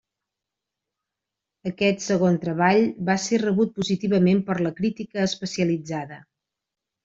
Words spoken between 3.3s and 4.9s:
rebut positivament per la